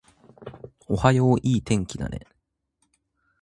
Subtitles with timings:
[0.87, 2.21] おはよう、いい天気だね